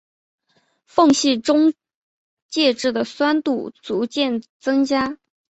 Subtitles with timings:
[0.85, 1.75] 缝隙中
[2.49, 5.19] 介质的酸度逐渐增加。